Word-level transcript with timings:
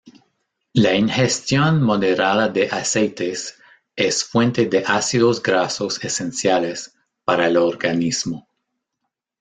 La 0.73 0.95
ingestión 0.95 1.83
moderada 1.83 2.47
de 2.49 2.67
aceites 2.69 3.59
es 3.95 4.23
fuente 4.23 4.65
de 4.65 4.79
ácidos 4.79 5.43
grasos 5.43 6.03
esenciales 6.03 6.91
para 7.23 7.45
el 7.45 7.57
organismo. 7.57 8.47